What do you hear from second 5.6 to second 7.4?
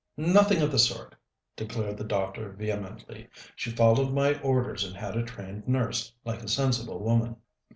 nurse, like a sensible woman.